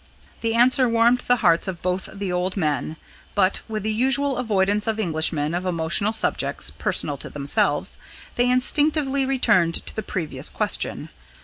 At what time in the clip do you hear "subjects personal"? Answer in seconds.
6.11-7.17